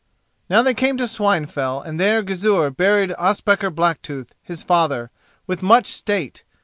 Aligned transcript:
Now 0.49 0.63
they 0.63 0.73
came 0.73 0.97
to 0.97 1.03
Swinefell, 1.07 1.79
and 1.79 1.99
there 1.99 2.23
Gizur 2.23 2.71
buried 2.71 3.11
Ospakar 3.19 3.69
Blacktooth, 3.69 4.29
his 4.41 4.63
father, 4.63 5.11
with 5.45 5.61
much 5.61 5.85
state. 5.85 6.43